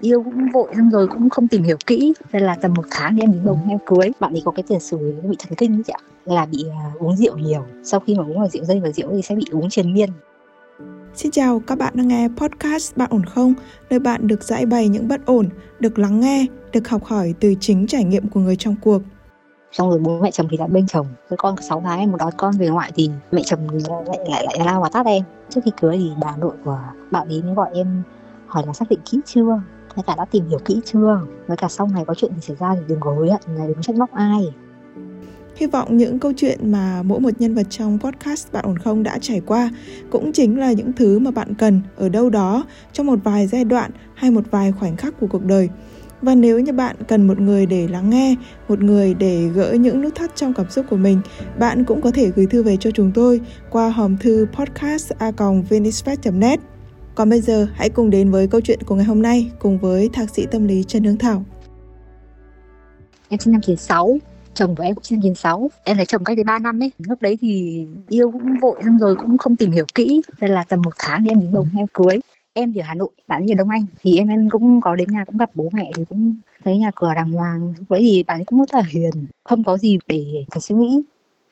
[0.00, 2.12] yêu cũng vội xong rồi cũng không tìm hiểu kỹ.
[2.32, 4.10] Nên là tầm một tháng thì em đến bồng em cưới.
[4.20, 6.00] Bạn ấy có cái tiền sử bị thần kinh chị ạ.
[6.24, 7.64] Là bị uh, uống rượu nhiều.
[7.84, 10.10] Sau khi mà uống vào rượu dây và rượu thì sẽ bị uống triền miên.
[11.14, 13.54] Xin chào, các bạn đang nghe podcast Bạn ổn không?
[13.90, 15.48] Nơi bạn được giải bày những bất ổn,
[15.80, 19.02] được lắng nghe, được học hỏi từ chính trải nghiệm của người trong cuộc.
[19.72, 21.06] Xong rồi bố mẹ chồng thì đã bên chồng.
[21.28, 23.60] Với con 6 tháng em một đón con về ngoại thì mẹ chồng
[24.06, 25.24] lại lại lại lao vào tát em.
[25.50, 26.78] Trước khi cưới thì bà nội của
[27.10, 28.02] bạn ấy mới gọi em
[28.46, 29.60] hỏi là xác định kỹ chưa
[29.96, 31.20] với cả đã tìm hiểu kỹ chưa?
[31.46, 33.66] Với cả sau này có chuyện gì xảy ra thì đừng có hối hận là
[33.66, 34.54] đừng trách móc ai.
[35.56, 39.02] Hy vọng những câu chuyện mà mỗi một nhân vật trong podcast Bạn ổn không
[39.02, 39.70] đã trải qua
[40.10, 43.64] cũng chính là những thứ mà bạn cần ở đâu đó trong một vài giai
[43.64, 45.68] đoạn hay một vài khoảnh khắc của cuộc đời.
[46.22, 48.36] Và nếu như bạn cần một người để lắng nghe,
[48.68, 51.20] một người để gỡ những nút thắt trong cảm xúc của mình,
[51.58, 53.40] bạn cũng có thể gửi thư về cho chúng tôi
[53.70, 55.12] qua hòm thư podcast
[56.32, 56.60] net.
[57.16, 60.08] Còn bây giờ hãy cùng đến với câu chuyện của ngày hôm nay cùng với
[60.12, 61.44] thạc sĩ tâm lý Trần Hương Thảo.
[63.28, 64.18] Em sinh năm 96,
[64.54, 66.92] chồng của em cũng sinh năm 96 em lấy chồng cách đây 3 năm ấy.
[66.98, 70.22] Lúc đấy thì yêu cũng vội xong rồi cũng không tìm hiểu kỹ.
[70.40, 72.18] Nên là tầm một tháng thì em đến bồng em cưới.
[72.52, 73.86] Em thì ở Hà Nội bạn ấy ở Đông Anh.
[74.02, 76.90] Thì em em cũng có đến nhà cũng gặp bố mẹ thì cũng thấy nhà
[76.94, 77.74] cửa đàng hoàng.
[77.88, 81.02] Vậy thì bạn ấy cũng rất là hiền không có gì để phải suy nghĩ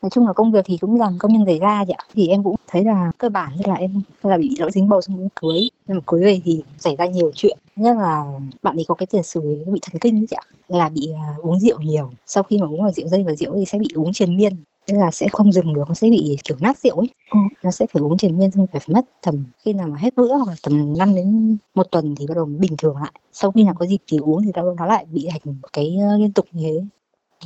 [0.05, 2.45] nói chung là công việc thì cũng làm công nhân giày ra vậy thì em
[2.45, 5.69] cũng thấy là cơ bản là em là bị lỗi dính bầu xong cũng cưới
[5.87, 7.59] nhưng mà cưới về thì xảy ra nhiều chuyện.
[7.77, 8.25] Nhất là
[8.63, 10.45] bạn ấy có cái tiền sử bị thần kinh ấy chị ạ.
[10.69, 12.11] Là bị uh, uống rượu nhiều.
[12.27, 14.53] Sau khi mà uống vào rượu dây và rượu thì sẽ bị uống triền miên.
[14.89, 17.09] Nên là sẽ không dừng được nó sẽ bị kiểu nát rượu ấy.
[17.31, 17.39] Ừ.
[17.63, 20.35] nó sẽ phải uống triền miên xong phải mất tầm khi nào mà hết bữa
[20.35, 23.13] hoặc là tầm 5 đến một tuần thì bắt đầu bình thường lại.
[23.33, 26.33] Sau khi nào có dịp thì uống thì nó lại bị thành cái uh, liên
[26.33, 26.87] tục như thế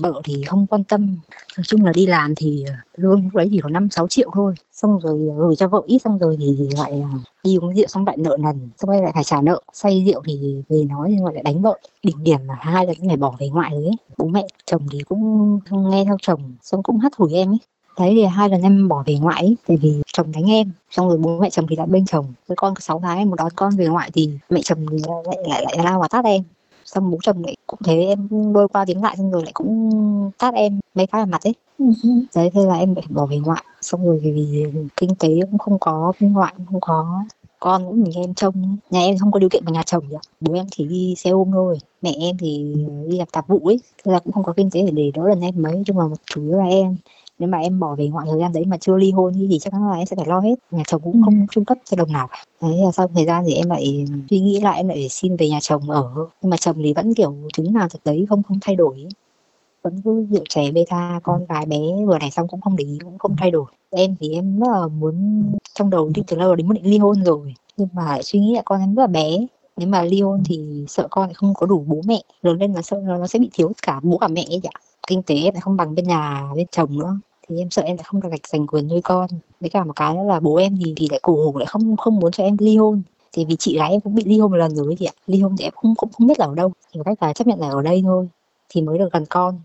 [0.01, 1.17] vợ thì không quan tâm.
[1.57, 2.65] Nói chung là đi làm thì
[2.97, 4.55] lương lúc đấy chỉ có năm sáu triệu thôi.
[4.73, 7.87] Xong rồi ờ, gửi cho vợ ít xong rồi thì lại ờ, đi uống rượu
[7.87, 9.61] xong lại nợ nần xong rồi lại phải trả nợ.
[9.73, 11.79] Say rượu thì về nói thì lại đánh vợ.
[12.03, 13.97] Đỉnh điểm là hai lần phải bỏ về ngoại rồi ấy.
[14.19, 17.59] Bố mẹ chồng thì cũng không nghe theo chồng xong cũng hắt hủi em ấy.
[17.99, 20.71] Đấy thì hai lần em bỏ về ngoại ấy, tại vì chồng đánh em.
[20.91, 22.33] Xong rồi bố mẹ chồng thì lại bên chồng.
[22.49, 24.97] Với con có 6 tháng em một đón con về ngoại thì mẹ chồng thì
[25.07, 26.43] lại lại, lại lao vào tát em
[26.95, 29.91] xong bố chồng lại cũng thế em đôi qua tiếng lại xong rồi lại cũng
[30.39, 31.55] tát em mấy vào mặt ấy.
[31.79, 31.85] Ừ.
[32.35, 33.65] đấy thế là em phải bỏ về ngoại.
[33.81, 34.65] Xong rồi vì
[34.97, 37.25] kinh tế cũng không có bên ngoại cũng không có
[37.61, 40.17] con cũng mình em trông nhà em không có điều kiện vào nhà chồng gì
[40.41, 42.75] bố em chỉ đi xe ôm thôi mẹ em thì
[43.09, 43.81] đi làm tạp vụ ấy.
[44.05, 46.05] Thế là cũng không có kinh tế để để đỡ lần em mấy nhưng mà
[46.27, 46.97] chủ yếu là em
[47.39, 49.73] nếu mà em bỏ về ngoại thời gian đấy mà chưa ly hôn thì chắc
[49.73, 50.55] chắn là em sẽ phải lo hết.
[50.71, 52.29] Nhà chồng cũng không trung cấp cho đồng nào
[52.63, 55.49] đấy là sau thời gian thì em lại suy nghĩ lại em lại xin về
[55.49, 56.11] nhà chồng ở.
[56.43, 59.09] Nhưng mà chồng thì vẫn kiểu chứng nào thật đấy không không thay đổi
[59.83, 62.99] vẫn cứ rượu chè beta con gái bé vừa này xong cũng không để ý
[63.05, 63.65] cũng không thay đổi.
[63.91, 65.45] Em thì em rất là muốn
[65.75, 67.55] trong đầu đi từ lâu đến muốn định ly hôn rồi.
[67.77, 69.47] Nhưng mà suy nghĩ là con em rất là bé.
[69.77, 72.23] Nếu mà ly hôn thì sợ con lại không có đủ bố mẹ.
[72.43, 74.81] Lớn lên là sợ nó sẽ bị thiếu cả bố cả mẹ ấy ạ.
[75.07, 78.05] Kinh tế lại không bằng bên nhà bên chồng nữa thì em sợ em lại
[78.05, 79.31] không được gạch giành quyền nuôi con.
[79.61, 82.17] Với cả một cái là bố em thì thì lại cổ hủ, lại không không
[82.17, 83.03] muốn cho em ly hôn.
[83.33, 85.13] Thì vì chị gái em cũng bị ly hôn một lần rồi thì ạ.
[85.27, 86.73] Ly hôn thì em cũng cũng không biết là ở đâu.
[86.93, 88.29] Thì cách là chấp nhận là ở đây thôi,
[88.69, 89.61] thì mới được gần con.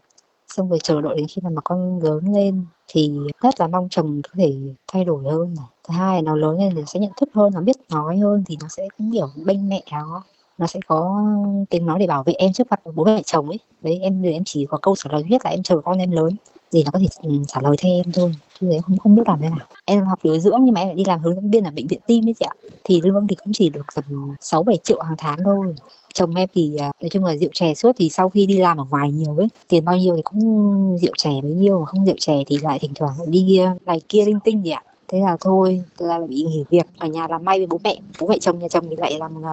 [0.47, 3.11] Xong rồi chờ đợi đến khi mà con lớn lên thì
[3.41, 4.53] rất là mong chồng có thể
[4.87, 5.65] thay đổi hơn này.
[5.87, 8.57] Thứ hai nó lớn lên thì sẽ nhận thức hơn, nó biết nói hơn thì
[8.61, 10.23] nó sẽ cũng hiểu bên mẹ nó.
[10.57, 11.23] Nó sẽ có
[11.69, 13.59] tiếng nói để bảo vệ em trước mặt bố mẹ chồng ấy.
[13.81, 16.35] Đấy, em em chỉ có câu trả lời duy là em chờ con em lớn
[16.73, 19.23] thì nó có thể ừ, trả lời thay em thôi chứ em không không biết
[19.27, 19.67] làm thế nào.
[19.85, 21.87] Em học điều dưỡng nhưng mà em lại đi làm hướng dẫn viên ở bệnh
[21.87, 22.53] viện tim ấy chị ạ.
[22.83, 25.75] Thì lương thì cũng chỉ được tầm sáu bảy triệu hàng tháng thôi.
[26.13, 28.77] Chồng em thì à, nói chung là rượu chè suốt thì sau khi đi làm
[28.77, 32.05] ở ngoài nhiều ấy tiền bao nhiêu thì cũng rượu chè bấy nhiêu mà không
[32.05, 34.83] rượu chè thì lại thỉnh thoảng đi này kia linh tinh gì ạ.
[35.07, 37.97] Thế là thôi tôi là bị nghỉ việc ở nhà làm may với bố mẹ.
[38.19, 39.43] Bố mẹ chồng nhà chồng thì lại làm uh,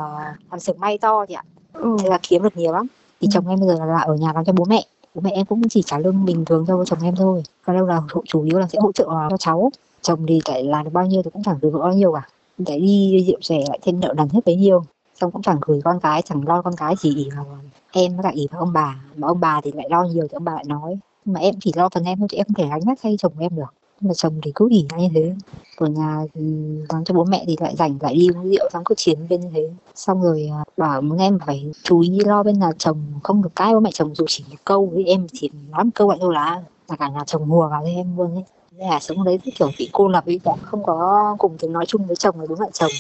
[0.50, 1.44] làm xưởng may to thì ạ.
[1.72, 1.97] Ừ.
[2.02, 2.87] thế là kiếm được nhiều lắm.
[3.20, 3.31] Thì ừ.
[3.32, 4.84] chồng em bây giờ là ở nhà làm cho bố mẹ
[5.15, 7.43] bố mẹ em cũng chỉ trả lương bình thường cho chồng em thôi.
[7.66, 9.71] Còn đâu là chủ yếu là sẽ hỗ trợ à, cho cháu.
[10.03, 12.28] Chồng thì phải làm được bao nhiêu thì cũng chẳng được bao nhiêu cả.
[12.59, 14.84] Để đi rượu rẻ, lại thêm nợ nần hết bấy nhiêu.
[15.15, 17.46] Xong cũng chẳng gửi con cái, chẳng lo con cái chỉ ỉ vào
[17.93, 19.00] em với lại ý vào ông bà.
[19.17, 20.99] Mà ông bà thì lại lo nhiều thì ông bà lại nói.
[21.25, 23.17] Nhưng mà em chỉ lo phần em thôi, chứ em không thể gánh hết thay
[23.19, 25.35] chồng em được mà chồng thì cứ ỉ như thế.
[25.76, 26.41] Ở nhà thì
[26.88, 29.41] làm cho bố mẹ thì lại rảnh lại đi uống rượu xong cứ chiến bên
[29.41, 33.02] như thế xong rồi à, bảo muốn em phải chú ý lo bên nhà chồng
[33.23, 35.91] không được cái bố mẹ chồng dù chỉ một câu với em chỉ nói một
[35.94, 38.44] câu vậy thôi là là cả nhà chồng hùa vào với em luôn ấy.
[38.76, 42.17] Là sống đấy kiểu bị cô lập ấy không có cùng tiếng nói chung với
[42.17, 42.91] chồng với bố mẹ chồng.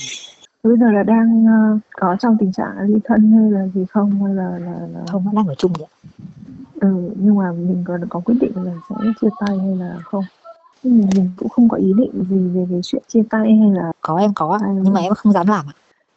[0.62, 4.10] Bây giờ là đang uh, có trong tình trạng ly thân hay là gì không?
[4.24, 5.00] Hay là là, là...
[5.12, 5.88] không vẫn đang ở chung vậy
[6.80, 10.24] ừ nhưng mà mình có có quyết định là sẽ chia tay hay là không
[10.82, 13.70] nhưng mình, mình cũng không có ý định gì về cái chuyện chia tay hay
[13.70, 15.66] là có em có hay nhưng mà em không dám làm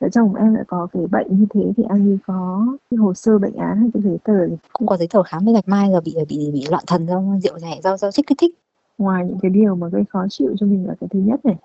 [0.03, 3.13] vợ chồng em lại có cái bệnh như thế thì anh ấy có cái hồ
[3.13, 4.55] sơ bệnh án hay cái giấy tờ gì?
[4.73, 7.21] Cũng có giấy tờ khám với gạch mai rồi bị bị bị loạn thần do
[7.43, 8.55] rượu này do do chất kích thích.
[8.97, 11.55] Ngoài những cái điều mà gây khó chịu cho mình là cái thứ nhất này.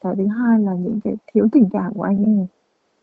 [0.00, 2.26] Cái thứ hai là những cái thiếu tình cảm của anh ấy.
[2.26, 2.46] Này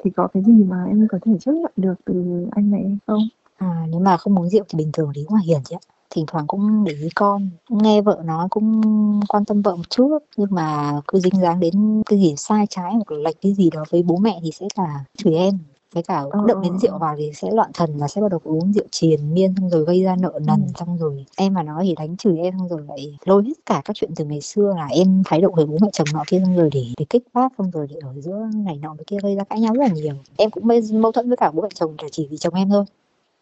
[0.04, 2.98] thì có cái gì mà em có thể chấp nhận được từ anh này hay
[3.07, 3.22] không?
[3.57, 6.25] À nếu mà không uống rượu thì bình thường lý là hiền chị ạ thỉnh
[6.27, 8.81] thoảng cũng để ý con nghe vợ nói cũng
[9.27, 10.17] quan tâm vợ một chút.
[10.38, 13.69] Nhưng mà cứ dính dáng đến cái gì sai trái hoặc là lệch cái gì
[13.69, 15.57] đó với bố mẹ thì sẽ là chửi em.
[15.94, 18.39] Với cả Ờ, ờ, đến rượu vào thì sẽ loạn thần và sẽ bắt đầu
[18.44, 20.71] uống rượu triền miên xong rồi gây ra nợ nần Ừ.
[20.79, 23.81] xong rồi em mà nói thì đánh chửi em xong rồi lại lôi hết cả
[23.85, 26.39] các chuyện từ ngày xưa là em thái độ với bố mẹ chồng nọ kia
[26.44, 29.18] xong rồi để, để kích phát xong rồi để ở giữa này nọ với kia
[29.23, 30.15] gây ra cãi nhau rất là nhiều.
[30.38, 32.85] Em cũng mâu thuẫn với cả bố mẹ chồng là chỉ vì chồng em thôi.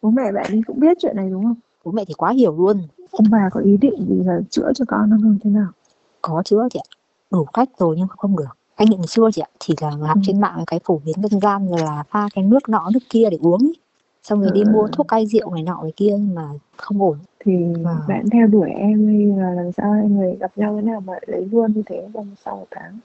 [0.02, 1.54] Bố mẹ bạn ấy cũng biết chuyện này đúng không
[1.84, 2.82] bố mẹ thì quá hiểu luôn.
[3.10, 5.38] Ông bà có ý định gì là chữa cho con nó không?
[5.44, 5.66] Thế nào?
[6.22, 6.88] Có chữa chị ạ.
[7.30, 8.56] Đủ cách rồi nhưng không được.
[8.74, 10.20] Anh định chưa chị ạ chỉ là học Ừ.
[10.24, 13.28] trên mạng cái phổ biến dân gian rồi là pha cái nước nọ nước kia
[13.30, 13.72] để uống ý.
[14.22, 14.70] xong rồi đi Ừ.
[14.70, 17.18] mua thuốc cai rượu này nọ này kia nhưng mà không ổn.
[17.44, 17.52] Thì
[17.82, 17.96] Vâng.
[18.08, 19.92] bạn theo đuổi em hay là làm sao?
[19.92, 22.98] Hai người gặp nhau thế nào mà lấy luôn như thế trong sau một tháng?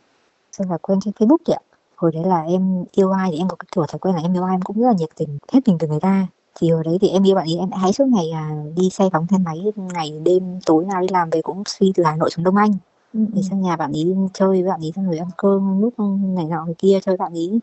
[0.52, 1.62] Xong là quen trên Facebook chị ạ.
[1.96, 4.34] Hồi đấy là em yêu ai thì em có cái kiểu thói quen là em
[4.36, 6.28] yêu ai em cũng rất là nhiệt tình hết mình từ người ta
[6.60, 9.10] thì hồi đấy thì em yêu bạn ấy em hãy suốt ngày à, đi xe
[9.14, 12.30] phóng xe máy ngày đêm tối nào đi làm về cũng phi từ Hà Nội
[12.30, 12.72] xuống Đông Anh.
[13.14, 13.20] Ừ.
[13.36, 15.94] thì sang nhà bạn ấy chơi với bạn ấy xong rồi ăn cơm lúc
[16.36, 17.60] này nọ người kia chơi bạn ấy.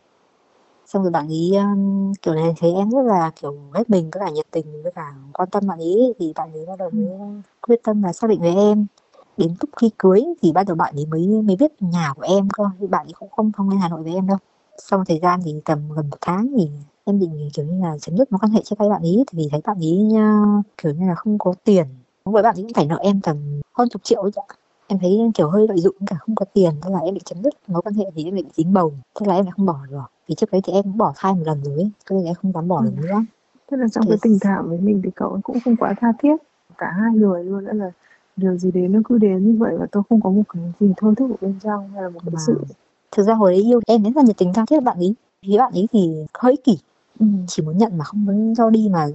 [0.85, 4.21] Xong rồi bạn ấy um, kiểu này thấy em rất là kiểu hết mình với
[4.25, 7.07] cả nhiệt tình với cả quan tâm bạn ấy thì bạn ấy bắt đầu mới
[7.61, 8.85] quyết tâm là xác định với em.
[9.37, 12.49] Đến lúc khi cưới thì bắt đầu bạn ấy mới mới biết nhà của em
[12.49, 14.37] cơ thì bạn ấy cũng không không lên Hà Nội với em đâu.
[14.77, 16.69] Sau thời gian thì tầm gần một tháng thì
[17.07, 19.37] em định kiểu như là chấm dứt mối quan hệ chia tay bạn ấy thì
[19.37, 21.85] vì thấy bạn ấy uh, kiểu như là không có tiền.
[22.25, 23.37] Với bạn ấy cũng phải nợ em tầm
[23.77, 24.55] hơn chục triệu ấy ạ.
[24.87, 27.41] Em thấy kiểu hơi lợi dụng cả không có tiền thế là em định chấm
[27.43, 28.93] dứt mối quan hệ thì em định dính bầu.
[29.19, 30.03] Thế là em lại không bỏ được.
[30.27, 32.35] Vì trước đấy thì em cũng bỏ thai một lần rồi ấy cho nên em
[32.35, 33.01] không dám bỏ được Ừ.
[33.07, 33.23] nữa.
[33.71, 35.93] Tức là trong Thế- cái tình cảm với mình thì cậu ấy cũng không quá
[36.01, 36.35] tha thiết.
[36.77, 37.91] Cả hai người luôn đó là
[38.35, 40.93] điều gì đến nó cứ đến như vậy và tôi không có một cái gì
[40.97, 42.41] thôi thúc ở bên trong hay là một cái Vâng.
[42.47, 42.61] sự
[43.11, 45.15] thực ra hồi đấy yêu em rất là nhiệt tình tha thiết bạn ấy
[45.45, 46.77] thì bạn ấy thì hơi kỷ
[47.19, 47.25] ừ.
[47.47, 49.07] chỉ muốn nhận mà không muốn cho đi mà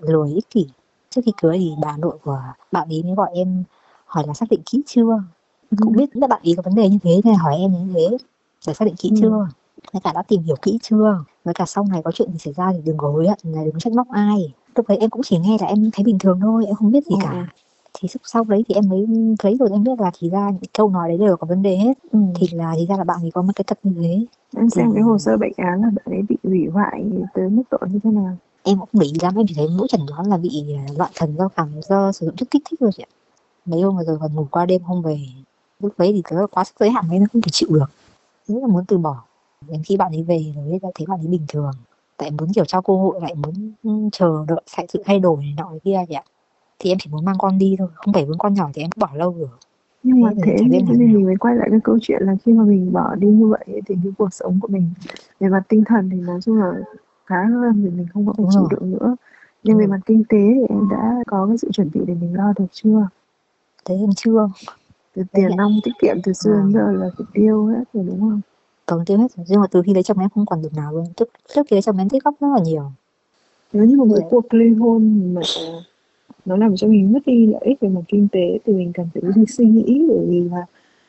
[0.00, 0.66] lười ích kỷ.
[1.10, 2.38] Trước khi cưới thì bà nội của
[2.72, 3.64] bạn ấy mới gọi em
[4.06, 5.22] hỏi là xác định kỹ chưa?
[5.80, 8.16] Cũng biết là bạn ấy có vấn đề như thế nên hỏi em như thế.
[8.66, 9.16] Để xác định kỹ Ừ.
[9.20, 9.46] chưa?
[9.92, 11.24] Với cả đã tìm hiểu kỹ chưa?
[11.44, 13.64] Với cả sau này có chuyện gì xảy ra thì đừng có hối hận là
[13.64, 14.54] đừng trách móc ai.
[14.76, 17.04] Lúc đấy em cũng chỉ nghe là em thấy bình thường thôi em không biết
[17.06, 17.24] gì Ừ, ừ.
[17.24, 17.46] cả
[18.02, 19.06] thì sau đấy thì em mới
[19.38, 21.76] thấy rồi em biết là thì ra những câu nói đấy đều có vấn đề
[21.76, 21.98] hết.
[22.12, 22.18] Ừ.
[22.34, 24.26] thì là thì ra là bạn ấy có một cái tật như thế.
[24.56, 27.04] Em xem thì- cái hồ sơ bệnh án là bạn ấy bị hủy hoại
[27.34, 28.36] tới mức độ như thế nào?
[28.62, 31.10] Em cũng để ý lắm em chỉ thấy mỗi chẩn đoán là bị à, loạn
[31.14, 33.10] thần do cảm do sử dụng chất kích thích thôi chị ạ.
[33.64, 35.18] Mấy hôm rồi còn ngủ qua đêm không về
[35.80, 37.86] lúc đấy thì nó quá sức giới hạn ấy nó không thể chịu được.
[38.46, 39.22] Rất là muốn từ bỏ.
[39.68, 41.70] Đến khi bạn ấy về rồi đã thấy bạn ấy bình thường.
[42.16, 45.36] Tại muốn kiểu cho cơ hội lại muốn ừ, chờ đợi sẽ sự thay đổi
[45.36, 46.22] này nọ kia chị ạ
[46.82, 48.90] thì em chỉ muốn mang con đi thôi không phải muốn con nhỏ thì em
[48.96, 49.48] bỏ lâu rồi
[50.02, 50.94] nhưng mà Thế thế nào.
[50.98, 53.64] mình mới quay lại cái câu chuyện là khi mà mình bỏ đi như vậy
[53.68, 54.90] thì cái cuộc sống của mình
[55.40, 56.72] về mặt tinh thần thì nói chung là
[57.26, 59.16] khá hơn vì mình không có Đúng chịu đựng nữa.
[59.62, 62.36] Nhưng về mặt kinh tế thì em đã có cái sự chuẩn bị để mình
[62.36, 63.08] lo được chưa?
[63.84, 64.48] Thế em chưa.
[65.14, 68.20] Từ tiền nong tiết kiệm từ xưa đến giờ là phải tiêu hết rồi đúng
[68.20, 68.40] không?
[68.86, 70.92] Còn tiêu hết rồi nhưng mà từ khi lấy chồng em không còn được nào
[70.92, 71.04] luôn.
[71.16, 72.92] Trước trước khi lấy chồng em tích góp rất là nhiều.
[73.72, 74.26] Nếu như một Dạ.
[74.30, 75.40] cuộc ly hôn mà
[76.44, 79.06] nó làm cho mình mất đi lợi ích về mặt kinh tế thì mình cần
[79.14, 80.66] phải suy nghĩ bởi vì là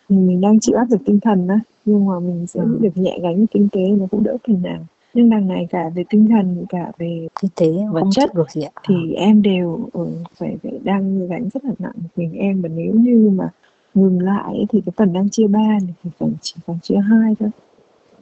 [0.09, 2.77] mình, mình đang chịu áp lực tinh thần á nhưng mà mình sẽ Ừ.
[2.81, 4.85] được nhẹ gánh kinh tế nó cũng đỡ phần nào.
[5.13, 8.61] Nhưng đằng này cả về tinh thần cả về kinh tế Vật chất được gì
[8.61, 8.71] ạ?
[8.87, 12.61] thì em đều ừ, phải phải đang gánh rất là nặng mình em.
[12.61, 13.49] Và nếu như mà
[13.93, 17.35] ngừng lại thì cái phần đang chia ba này thì phần chỉ còn chia hai
[17.39, 17.49] thôi.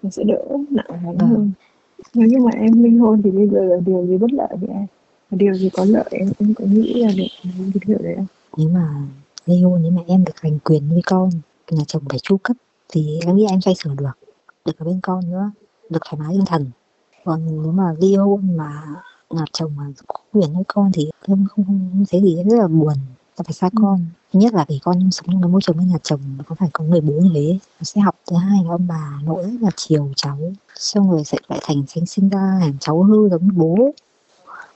[0.04, 1.30] Nó sẽ đỡ nặng gánh Vâng.
[1.30, 1.52] hơn.
[2.14, 4.70] Nếu như mà em ly hôn thì bây giờ là điều gì bất lợi với
[4.70, 4.86] em
[5.32, 7.28] điều gì có lợi em em có nghĩ là được
[7.74, 8.26] cái điều đấy không
[8.58, 9.08] nếu mà
[9.46, 11.30] ly hôn nếu mà em được giành quyền nuôi con
[11.72, 12.58] nhà chồng phải chu cấp
[12.90, 14.12] thì em nghĩ em xoay sở được
[14.66, 15.52] được ở bên con nữa
[15.90, 16.72] được thoải mái tinh thần.
[17.24, 18.84] Còn nếu mà ly hôn mà
[19.30, 22.58] nhà chồng mà có quyền nuôi con thì em không, không, không thấy gì rất
[22.58, 22.94] là buồn.
[23.36, 23.82] Ta phải xa Ừ.
[23.82, 26.44] con thứ nhất là vì con sống trong cái môi trường với nhà chồng nó
[26.48, 29.20] có phải có người bố như thế nó sẽ học thứ hai là ông bà
[29.24, 30.38] nội rất là chiều cháu
[30.76, 33.92] xong rồi sẽ lại thành sinh sinh ra thành cháu hư giống bố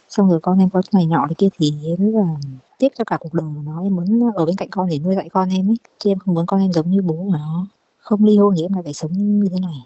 [0.10, 2.36] xong rồi con em có này nọ cái kia thì rất là
[2.80, 3.82] tiếc cho cả cuộc đời của nó.
[3.84, 5.76] Em muốn ở bên cạnh con để nuôi dạy con em ấy.
[6.00, 7.68] Chứ em không muốn con em giống như bố của nó.
[7.98, 9.84] Không ly hôn thì em lại phải sống như thế này.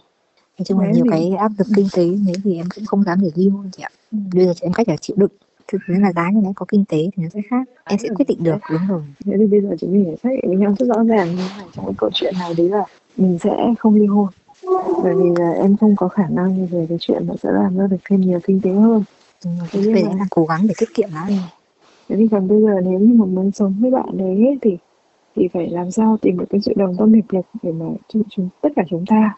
[0.60, 3.04] Nói chung là nhiều thì- cái áp lực kinh tế thế thì em cũng không
[3.04, 3.90] dám để ly hôn chị ạ.
[4.34, 5.32] Bây giờ chị em cách là chịu đựng.
[5.68, 7.70] Thực tế là giá như nó có kinh tế thì nó sẽ khác.
[7.86, 9.02] Em sẽ quyết định được đúng rồi.
[9.26, 11.86] Thế thì bây giờ chúng mình xác định với nhau rất rõ ràng này trong
[11.86, 12.86] cái câu chuyện này đấy là
[13.18, 14.28] mình sẽ không ly hôn.
[15.04, 17.88] Bởi vì là em không có khả năng về cái chuyện mà sẽ làm ra
[17.88, 19.04] được thêm nhiều kinh tế hơn
[19.72, 21.28] cái về đấy là cố gắng để tiết kiệm đã
[22.10, 24.78] thế thì còn bây giờ nếu như mà muốn sống với bạn đấy ấy, thì
[25.36, 28.24] thì phải làm sao tìm được cái sự đồng tâm hiệp lực để mà chúng,
[28.30, 29.38] chúng tất cả chúng ta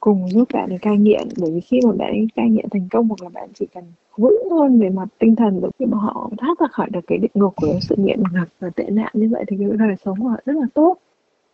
[0.00, 1.28] cùng giúp bạn ấy cai nghiện.
[1.36, 3.84] Bởi vì khi mà bạn ấy cai nghiện thành công hoặc là bạn chỉ cần
[4.16, 7.18] vững hơn về mặt tinh thần rồi khi mà họ thoát ra khỏi được cái
[7.18, 10.20] địa ngục của sự nghiện ngập và tệ nạn như vậy thì cái đời sống
[10.20, 10.96] của họ rất là tốt.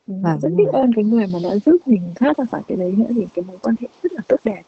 [0.07, 2.77] Mình Vâng, rất biết ơn cái người mà đã giúp mình thoát ra khỏi cái
[2.77, 4.63] đấy nữa thì cái mối quan hệ rất là tốt đẹp.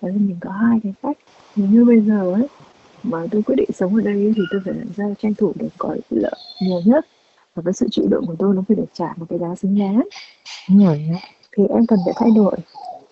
[0.00, 1.18] Và mình có hai cái cách.
[1.56, 2.48] Như bây giờ ấy
[3.02, 5.68] mà tôi quyết định sống ở đây thì tôi phải làm sao tranh thủ được
[5.78, 7.06] có lợi nhiều nhất.
[7.54, 9.78] Và cái sự chịu đựng của tôi nó phải được trả một cái giá xứng
[9.78, 10.02] đáng.
[10.78, 11.08] Rồi
[11.56, 12.56] thì em cần phải thay đổi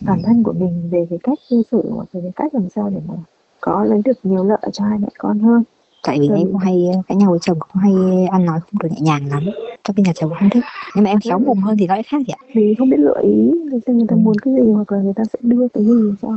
[0.00, 2.90] bản thân của mình về cái cách cư xử và về cái cách làm sao
[2.94, 3.14] để mà
[3.60, 5.62] có lấy được nhiều lợi cho hai mẹ con hơn.
[6.06, 6.34] Tại vì Ừ.
[6.36, 7.92] em cũng hay cãi nhau với chồng cũng hay
[8.30, 9.42] ăn nói không được nhẹ nhàng lắm.
[9.84, 10.64] Cho nên là chồng không thích.
[10.94, 12.40] Nhưng mà em khéo mồm hơn thì nó lại khác chị ạ.
[12.52, 13.50] Thì không biết lựa ý.
[13.70, 16.12] Người ta, người ta muốn cái gì hoặc là người ta sẽ đưa cái gì
[16.22, 16.28] cho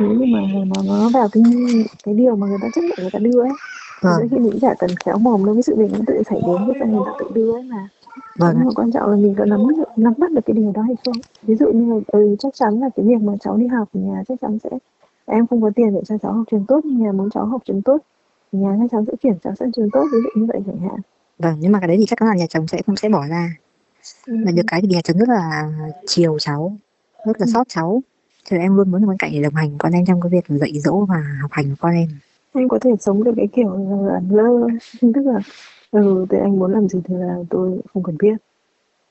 [0.00, 1.42] nếu như mà mà nó vào cái
[2.04, 3.50] cái điều mà người ta chấp nhận người ta đưa ấy.
[4.02, 4.18] Thì vâng.
[4.18, 6.56] đôi khi mình chả cần khéo mồm đâu cái sự việc nó tự xảy đến
[6.80, 7.88] cái người ta tự đưa ấy mà.
[8.38, 9.60] Vâng nhưng mà quan trọng là mình có nắm
[9.96, 11.14] nắm bắt được cái điều đó hay không.
[11.42, 14.22] Ví dụ như là ừ, chắc chắn là cái việc mà cháu đi học nhà
[14.28, 14.70] chắc chắn sẽ
[15.26, 17.62] em không có tiền để cho cháu học trường tốt nhưng nhà muốn cháu học
[17.64, 17.98] trường tốt
[18.52, 21.00] nhà chắc chắn sẽ chuyển cháu sang trường tốt ví dụ như vậy chẳng hạn.
[21.38, 23.26] Vâng nhưng mà cái đấy thì chắc chắn là nhà chồng sẽ không sẽ bỏ
[23.26, 23.50] ra.
[24.26, 24.34] Ừ.
[24.44, 25.70] mà được cái thì nhà chồng rất là
[26.06, 26.76] chiều cháu
[27.26, 27.50] rất là Ừ.
[27.54, 28.02] xót cháu
[28.50, 30.44] cho nên em luôn muốn bên cạnh để đồng hành con em trong cái việc
[30.48, 32.08] dạy dỗ và học hành của con em.
[32.54, 33.76] Em có thể sống được cái kiểu
[34.06, 34.66] là lơ
[35.00, 35.40] tức là
[35.90, 38.36] ừ thì anh muốn làm gì thì là tôi không cần biết.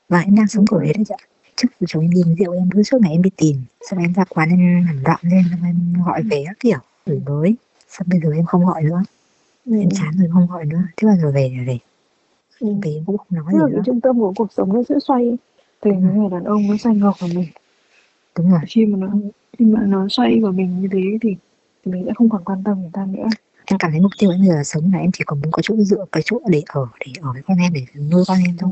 [0.08, 1.22] Và em đang sống kiểu đấy đấy chị ạ.
[1.56, 3.56] Trước khi chồng em đi rượu em cứ suốt ngày em đi tìm
[3.90, 7.20] xong em ra quán em làm loạn lên xong em gọi về các kiểu chửi
[7.26, 7.54] bới.
[7.88, 9.02] Xong bây giờ em không gọi nữa.
[9.66, 9.78] Ừ.
[9.80, 10.82] em chán rồi không gọi nữa.
[10.96, 11.78] Thế bao giờ về thì về?
[12.60, 12.68] Ừ.
[12.82, 13.82] về em cũng không nói tức gì là nữa.
[13.86, 15.36] trung tâm của cuộc sống nó sẽ xoay.
[15.80, 15.96] Từ Ừ.
[15.96, 17.48] người đàn ông nó xoay ngược vào mình
[18.36, 18.60] đúng rồi.
[18.66, 19.08] Khi mà nó
[19.58, 21.36] khi mà nó xoay vào mình như thế thì,
[21.84, 23.26] thì mình sẽ không còn quan tâm người ta nữa.
[23.64, 25.62] Em cảm thấy mục tiêu em bây giờ sống là em chỉ còn muốn có
[25.62, 28.56] chỗ dựa cái chỗ để ở để ở với con em để nuôi con em
[28.58, 28.70] thôi.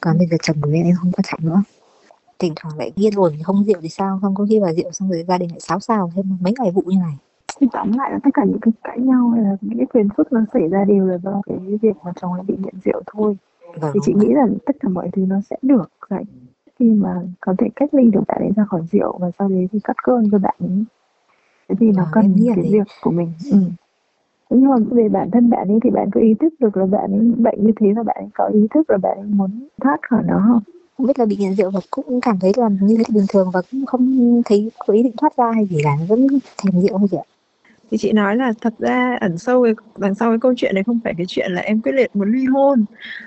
[0.00, 1.62] Còn bây giờ chồng của em em không quan trọng nữa.
[2.38, 4.18] Thỉnh thoảng lại yên ổn không rượu thì sao?
[4.22, 6.70] Không có khi vào rượu xong rồi gia đình lại xáo xào thêm mấy vài
[6.70, 7.16] vụ như này.
[7.60, 10.08] Thì tóm lại là tất cả những cái cãi nhau hay là những cái phiền
[10.16, 13.02] phức nó xảy ra đều là do cái việc mà chồng ấy bị nghiện rượu
[13.06, 13.36] thôi.
[13.80, 16.24] Vâng thì chị nghĩ là tất cả mọi thứ nó sẽ được giải
[16.78, 19.68] khi mà có thể cách ly được bạn ấy ra khỏi rượu và sau đấy
[19.72, 20.84] thì cắt cơn cho bạn ấy
[21.68, 22.70] thế thì nó Vâng, cần cái thế.
[22.72, 23.58] việc của mình ừ.
[24.50, 27.12] Nhưng mà về bản thân bạn ấy thì bạn có ý thức được là bạn
[27.12, 29.98] ấy bệnh như thế và bạn ấy có ý thức là bạn ấy muốn thoát
[30.10, 30.60] khỏi nó không
[30.96, 33.50] không biết là bị nghiện rượu và cũng cảm thấy là như thế bình thường
[33.52, 36.26] và cũng không thấy có ý định thoát ra hay gì cả vẫn
[36.58, 37.26] thèm rượu thôi chị ạ
[37.90, 40.84] thì chị nói là thật ra ẩn sâu cái, đằng sau cái câu chuyện này
[40.84, 42.84] không phải cái chuyện là em quyết liệt muốn ly hôn.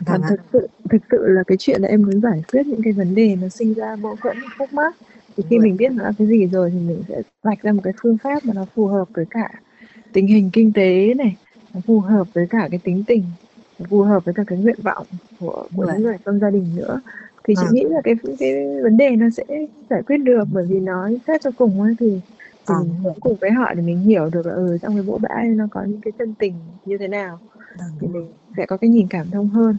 [0.07, 0.29] Mà vâng ạ.
[0.29, 3.15] thực sự thực sự là cái chuyện là em muốn giải quyết những cái vấn
[3.15, 4.95] đề nó sinh ra mâu thuẫn khúc mắc.
[5.37, 5.63] Thì khi rồi.
[5.63, 8.17] mình biết nó là cái gì rồi thì mình sẽ vạch ra một cái phương
[8.23, 9.49] pháp mà nó phù hợp với cả
[10.13, 11.37] tình hình kinh tế này
[11.73, 13.23] nó phù hợp với cả cái tính tình
[13.79, 15.07] nó phù hợp với cả cái nguyện vọng
[15.39, 17.01] của của Đúng những người trong gia đình nữa.
[17.43, 17.73] Thì chị Vâng.
[17.73, 18.51] nghĩ là cái cái
[18.83, 19.43] vấn đề nó sẽ
[19.89, 22.21] giải quyết được bởi vì nói xét cho cùng ấy thì
[22.69, 23.13] thì Vâng, mình rồi.
[23.21, 25.83] cùng với họ để mình hiểu được là ừ trong cái bộ bã nó có
[25.83, 26.53] những cái chân tình
[26.85, 27.39] như thế nào
[27.79, 29.77] vâng thì mình sẽ có cái nhìn cảm thông hơn.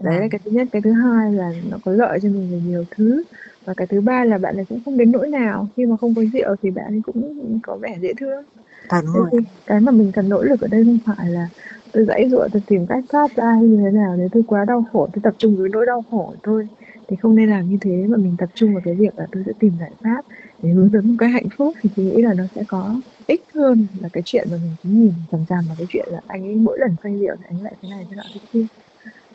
[0.00, 0.28] Đấy là Vâng.
[0.30, 0.68] cái thứ nhất.
[0.72, 3.24] Cái thứ hai là nó có lợi cho mình về nhiều thứ.
[3.64, 5.68] Và cái thứ ba là bạn ấy cũng không đến nỗi nào.
[5.76, 8.44] Khi mà không có rượu thì bạn ấy cũng có vẻ dễ thương.
[8.90, 9.30] Vâng đúng rồi.
[9.66, 11.48] cái mà mình cần nỗ lực ở đây không phải là
[11.92, 14.16] tôi dãy dụa tôi tìm cách thoát ra hay như thế nào.
[14.16, 16.68] Nếu tôi quá đau khổ tôi tập trung với nỗi đau khổ tôi
[17.08, 18.06] thì không nên làm như thế.
[18.08, 20.24] Mà mình tập trung vào cái việc là tôi sẽ tìm giải pháp
[20.64, 23.42] để hướng đến một cái hạnh phúc thì tôi nghĩ là nó sẽ có ích
[23.54, 26.42] hơn là cái chuyện mà mình cứ nhìn chằm chằm vào cái chuyện là anh
[26.44, 28.66] ấy mỗi lần say rượu thì anh lại thế này thế nọ thế kia.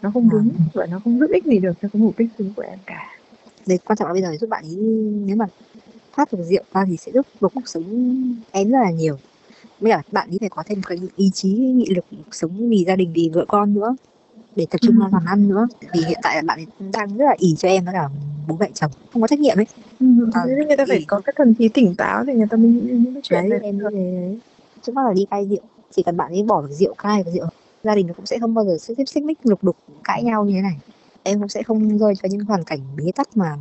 [0.02, 2.54] Nó không đúng và nó không giúp ích gì được cho cái mục đích chính
[2.56, 3.00] của em cả.
[3.68, 4.78] Đấy, quan trọng là bây giờ giúp bạn ấy
[5.28, 5.46] nếu mà
[6.18, 7.86] thoát được rượu ra thì sẽ giúp được cuộc sống
[8.52, 9.20] em rất là nhiều.
[9.80, 12.98] Với cả bạn ấy phải có thêm cái ý chí nghị lực sống vì gia
[12.98, 13.96] đình vì vợ con nữa
[14.56, 15.00] để tập trung Ừ.
[15.02, 15.68] vào làm ăn nữa.
[15.94, 18.10] Vì hiện tại là bạn ấy đang rất là ỉ cho em với cả
[18.50, 19.66] bố mẹ chồng không có trách nhiệm ấy.
[20.00, 20.06] Ừ.
[20.48, 22.68] Nên người ta phải thì- có cái thần trí tỉnh táo thì người ta mới
[22.68, 24.40] nghĩ những cái chuyện đấy em nghĩ thế đấy.
[24.82, 25.60] Trước mắt là đi cai rượu
[25.92, 27.46] chỉ cần bạn ấy bỏ được rượu cai và rượu
[27.84, 30.24] gia đình nó cũng sẽ không bao giờ xích xích xích mích lục đục cãi
[30.24, 30.78] nhau như thế này.
[31.24, 33.58] Em cũng sẽ không rơi vào những hoàn cảnh bế tắc mà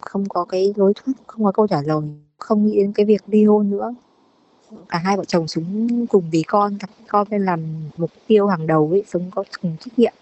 [0.00, 2.00] không có cái lối thoát không có câu trả lời
[2.38, 3.94] không nghĩ đến cái việc ly hôn nữa.
[4.88, 6.78] Cả hai vợ chồng sống cùng vì con
[7.08, 7.60] con lên làm
[7.96, 10.12] mục tiêu hàng đầu ấy sống có cùng trách nhiệm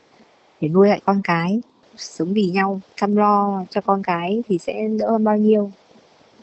[0.60, 1.60] để nuôi lại con cái
[1.96, 5.70] sống vì nhau chăm lo cho con cái thì sẽ đỡ hơn bao nhiêu.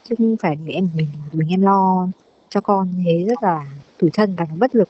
[0.09, 2.07] Chứ không phải em mình mình em lo
[2.49, 3.65] cho con thế rất là
[3.97, 4.89] tủi thân và bất lực.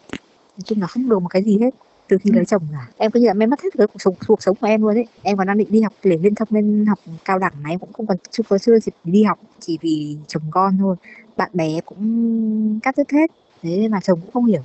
[0.58, 1.76] Nói chung là không được một cái gì hết.
[2.08, 4.16] Từ khi lấy chồng cả em cứ như là em mất hết cái cuộc sống
[4.28, 5.06] cuộc sống của em luôn ấy.
[5.22, 7.94] Em còn đang định đi học để liên thông lên học cao đẳng này cũng
[7.94, 9.40] không còn chưa có chưa dịp đi học.
[9.60, 10.96] Chỉ vì chồng con thôi.
[11.38, 13.32] Bạn bè cũng cắt đứt hết.
[13.62, 14.62] Thế mà chồng cũng không hiểu.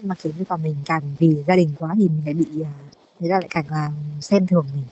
[0.00, 2.62] Nhưng mà kiểu như còn mình càng vì gia đình quá thì mình lại bị
[2.64, 2.72] à,
[3.20, 4.84] người ta lại càng là xem thường mình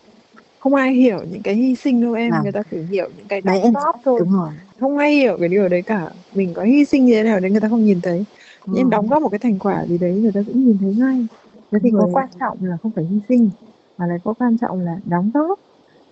[0.61, 2.43] không ai hiểu những cái hy sinh đâu em Vâng.
[2.43, 4.21] người ta chỉ hiểu những cái đóng góp thôi.
[4.21, 4.50] đúng rồi.
[4.81, 6.11] Không ai hiểu cái điều đấy cả.
[6.35, 8.25] Mình có hy sinh như thế nào đấy người ta không nhìn thấy.
[8.67, 8.73] Ừ.
[8.76, 11.26] nhưng đóng góp một cái thành quả gì đấy người ta cũng nhìn thấy ngay.
[11.73, 13.50] Thế thì có quan trọng là không phải hy sinh
[13.99, 15.61] mà là có quan trọng là đóng góp.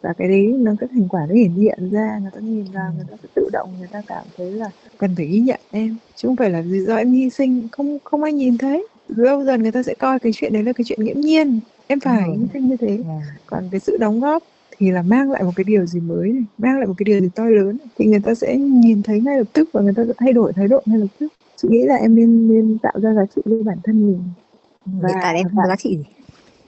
[0.03, 2.93] Và cái đấy nó cái thành quả nó hiển hiện ra người ta nhìn vào
[2.97, 5.97] người ta sẽ tự động người ta cảm thấy là cần phải ghi nhận em.
[6.15, 8.89] Chứ không phải là do em hy sinh không không ai nhìn thấy.
[9.09, 12.01] Lâu dần người ta sẽ coi cái chuyện đấy là cái chuyện nghiễm nhiên em
[12.01, 12.37] phải rồi.
[12.39, 13.05] hy sinh như thế Ừ.
[13.47, 14.43] còn cái sự đóng góp
[14.79, 17.21] thì là mang lại một cái điều gì mới này mang lại một cái điều
[17.21, 17.87] gì to lớn này.
[17.99, 20.53] thì người ta sẽ nhìn thấy ngay lập tức và người ta sẽ thay đổi
[20.53, 23.43] thái độ ngay lập tức chị nghĩ là em nên nên tạo ra giá trị
[23.45, 24.21] với bản thân mình
[24.85, 26.05] hiện tại em không và- giá trị gì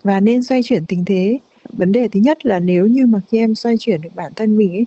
[0.02, 1.38] và nên xoay chuyển tình thế
[1.72, 4.56] vấn đề thứ nhất là nếu như mà khi em xoay chuyển được bản thân
[4.56, 4.86] mình ấy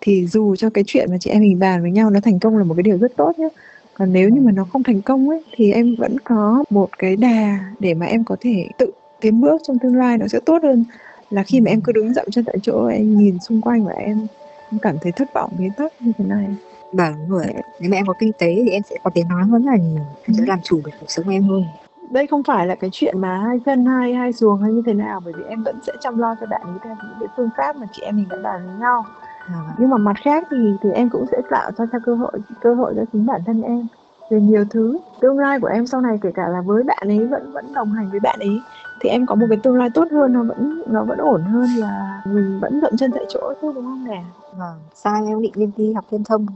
[0.00, 2.56] thì dù cho cái chuyện mà chị em mình bàn với nhau nó thành công
[2.58, 3.48] là một cái điều rất tốt nhé
[3.94, 7.16] còn nếu như mà nó không thành công ấy thì em vẫn có một cái
[7.16, 8.90] đà để mà em có thể tự
[9.24, 10.84] tiến bước trong tương lai nó sẽ tốt hơn
[11.30, 13.92] là khi mà em cứ đứng dậm chân tại chỗ em nhìn xung quanh và
[13.92, 14.26] em,
[14.72, 16.46] em cảm thấy thất vọng bế tắc như thế này.
[16.92, 17.44] Vâng đúng rồi.
[17.80, 20.02] Nếu mà em có kinh tế thì em sẽ có tiếng nói hơn là nhiều.
[20.26, 20.48] Em sẽ Ừ.
[20.48, 21.64] làm chủ được cuộc sống của em hơn.
[22.10, 24.92] Đây không phải là cái chuyện mà hai chân hai hai xuồng hay như thế
[24.94, 27.48] nào bởi vì em vẫn sẽ chăm lo cho bạn ấy theo những cái phương
[27.56, 29.04] pháp mà chị em mình đã bàn với nhau.
[29.46, 32.32] À, nhưng mà mặt khác thì thì em cũng sẽ tạo cho cho cơ hội
[32.60, 33.86] cơ hội cho chính bản thân em
[34.30, 34.98] về nhiều thứ.
[35.20, 37.92] Tương lai của em sau này kể cả là với bạn ấy vẫn vẫn đồng
[37.92, 38.60] hành với bạn ấy
[39.00, 41.66] thì em có một cái tương lai tốt hơn nó vẫn nó vẫn ổn hơn
[41.76, 44.22] là mình vẫn dậm chân tại chỗ thôi đúng không nè?
[44.58, 46.46] Vâng sau em định lên đi học liên thông?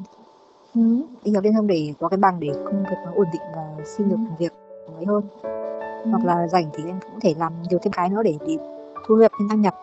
[0.75, 0.81] Ừ.
[1.25, 3.85] đi học liên thông để có cái bằng để công việc nó ổn định và
[3.85, 4.53] xin được việc
[4.95, 5.23] mới hơn.
[6.11, 8.57] Hoặc là rảnh thì em cũng thể làm nhiều thêm cái nữa để, để
[9.07, 9.75] thu nhập thêm tăng nhập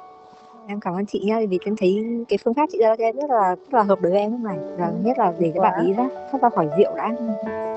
[0.67, 3.15] em cảm ơn chị nha vì em thấy cái phương pháp chị ra cho em
[3.15, 5.61] rất là rất là hợp đối với em lúc này và nhất là để cái
[5.61, 7.15] bạn ý ra thoát ra khỏi rượu đã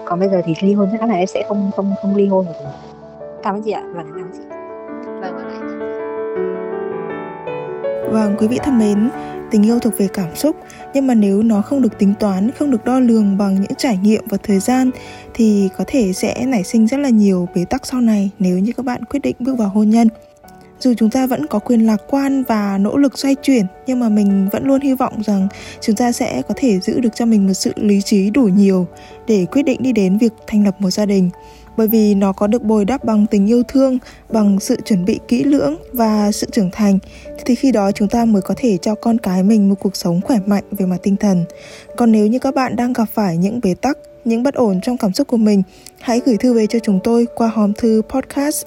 [0.07, 2.47] còn bây giờ thì ly hôn chắc là em sẽ không không không ly hôn
[2.47, 2.73] được rồi.
[3.43, 4.41] cảm ơn chị ạ và cảm ơn chị
[5.21, 5.59] vâng vâng ạ.
[8.13, 9.11] Vâng, quý vị thân mến,
[9.51, 10.57] tình yêu thuộc về cảm xúc,
[10.95, 13.99] nhưng mà nếu nó không được tính toán, không được đo lường bằng những trải
[14.03, 14.91] nghiệm và thời gian
[15.35, 18.73] thì có thể sẽ nảy sinh rất là nhiều bế tắc sau này nếu như
[18.77, 20.09] các bạn quyết định bước vào hôn nhân.
[20.81, 24.09] Dù chúng ta vẫn có quyền lạc quan và nỗ lực xoay chuyển, nhưng mà
[24.09, 25.49] mình vẫn luôn hy vọng rằng
[25.81, 28.87] chúng ta sẽ có thể giữ được cho mình một sự lý trí đủ nhiều
[29.27, 31.31] để quyết định đi đến việc thành lập một gia đình
[31.79, 35.21] bởi vì nó có được bồi đắp bằng tình yêu thương, bằng sự chuẩn bị
[35.29, 36.99] kỹ lưỡng và sự trưởng thành
[37.45, 40.21] thì khi đó chúng ta mới có thể cho con cái mình một cuộc sống
[40.21, 41.45] khỏe mạnh về mặt tinh thần.
[41.97, 44.97] Còn nếu như các bạn đang gặp phải những bế tắc, những bất ổn trong
[44.97, 45.63] cảm xúc của mình,
[46.01, 48.67] hãy gửi thư về cho chúng tôi qua hòm thư podcast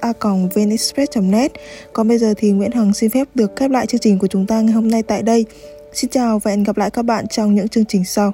[1.22, 1.52] net
[1.94, 4.46] Còn bây giờ thì Nguyễn Hằng xin phép được khép lại chương trình của chúng
[4.46, 5.46] ta ngày hôm nay tại đây.
[5.94, 8.34] Xin chào và hẹn gặp lại các bạn trong những chương trình sau.